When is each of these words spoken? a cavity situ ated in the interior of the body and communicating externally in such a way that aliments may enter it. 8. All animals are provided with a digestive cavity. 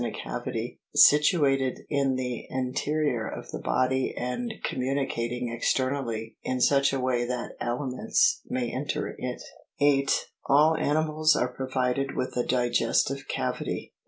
a 0.03 0.09
cavity 0.11 0.81
situ 0.95 1.45
ated 1.45 1.79
in 1.87 2.15
the 2.15 2.47
interior 2.49 3.27
of 3.27 3.47
the 3.51 3.59
body 3.59 4.11
and 4.17 4.51
communicating 4.63 5.49
externally 5.53 6.35
in 6.41 6.59
such 6.59 6.91
a 6.91 6.99
way 6.99 7.23
that 7.23 7.51
aliments 7.61 8.41
may 8.49 8.67
enter 8.71 9.15
it. 9.19 9.43
8. 9.79 10.09
All 10.47 10.75
animals 10.75 11.35
are 11.35 11.53
provided 11.53 12.15
with 12.15 12.35
a 12.35 12.43
digestive 12.43 13.27
cavity. 13.27 13.93